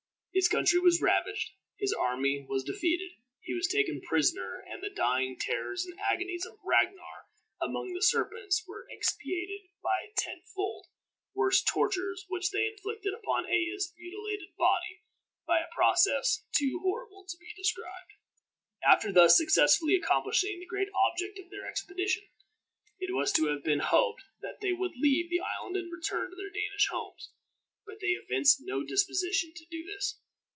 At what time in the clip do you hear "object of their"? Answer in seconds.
21.11-21.67